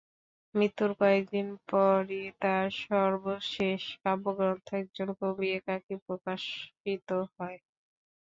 [0.55, 7.57] মৃত্যুর কয়েক দিন পরই তাঁর সর্বশেষ কাব্যগ্রন্থ একজন কবি একাকী প্রকাশিত হয়।